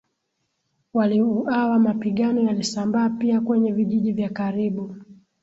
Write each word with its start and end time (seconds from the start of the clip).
waliuawa 0.93 1.79
Mapigano 1.79 2.41
yalisambaa 2.41 3.09
pia 3.09 3.41
kwenye 3.41 3.71
vijiji 3.71 4.11
vya 4.11 4.29
karibu 4.29 4.95